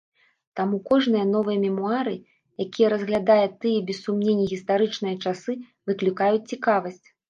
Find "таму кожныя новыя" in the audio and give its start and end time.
0.59-1.57